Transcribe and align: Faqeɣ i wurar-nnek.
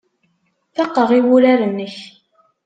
Faqeɣ 0.75 1.09
i 1.17 1.21
wurar-nnek. 1.27 1.95